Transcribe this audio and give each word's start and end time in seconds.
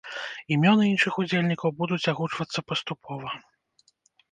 Імёны 0.53 0.87
іншых 0.93 1.19
удзельнікаў 1.23 1.69
будуць 1.83 2.01
агучвацца 2.15 2.59
паступова. 2.69 3.39